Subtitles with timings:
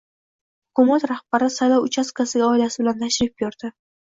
[0.69, 3.73] Hukumat rahbari saylov uchastkasiga oilasi bilan tashrif buyurdi